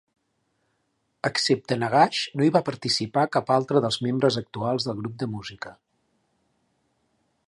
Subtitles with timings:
[1.29, 5.75] Excepte Nagash, no hi va participar cap altre dels membres actuals del grup de música.